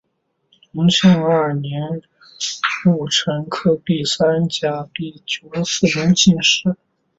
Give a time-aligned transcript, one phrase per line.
[0.71, 2.01] 隆庆二年
[2.85, 6.75] 戊辰科第三甲第九十四名进士。